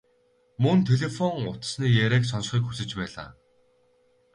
[0.63, 3.29] Мөн телефон утасны яриаг сонсохыг хүсэж байлаа.